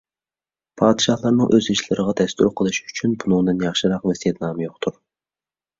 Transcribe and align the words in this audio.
پادىشاھلارنىڭ 0.81 1.51
ئۆز 1.57 1.67
ئىشىلىرىغا 1.75 2.15
دەستۇر 2.23 2.49
قىلىشى 2.63 2.89
ئۈچۈن 2.89 3.17
بۇنىڭدىن 3.25 3.63
ياخشىراق 3.69 4.11
ۋەسىيەتنامە 4.13 4.69
يوقتۇر. 4.71 5.03